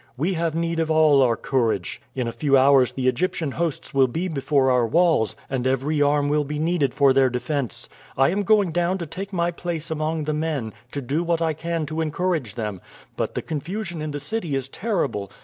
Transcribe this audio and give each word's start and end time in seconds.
We 0.17 0.33
have 0.33 0.55
need 0.55 0.79
of 0.79 0.89
all 0.89 1.21
our 1.21 1.35
courage. 1.35 2.01
In 2.15 2.27
a 2.27 2.31
few 2.31 2.57
hours 2.57 2.91
the 2.91 3.07
Egyptian 3.07 3.51
hosts 3.51 3.93
will 3.93 4.07
be 4.07 4.27
before 4.27 4.71
our 4.71 4.87
walls, 4.87 5.35
and 5.47 5.67
every 5.67 6.01
arm 6.01 6.27
will 6.27 6.43
be 6.43 6.57
needed 6.57 6.95
for 6.95 7.13
their 7.13 7.29
defense. 7.29 7.87
I 8.17 8.29
am 8.29 8.41
going 8.41 8.71
down 8.71 8.97
to 8.97 9.05
take 9.05 9.31
my 9.31 9.51
place 9.51 9.91
among 9.91 10.23
the 10.23 10.33
men, 10.33 10.73
to 10.93 11.03
do 11.03 11.23
what 11.23 11.39
I 11.43 11.53
can 11.53 11.85
to 11.85 12.01
encourage 12.01 12.55
them; 12.55 12.81
but 13.15 13.35
the 13.35 13.43
confusion 13.43 14.01
in 14.01 14.09
the 14.09 14.19
city 14.19 14.55
is 14.55 14.69
terrible. 14.69 15.29